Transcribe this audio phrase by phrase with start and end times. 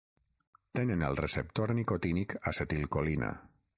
[0.77, 3.29] Tenen el receptor nicotínic acetilcolina.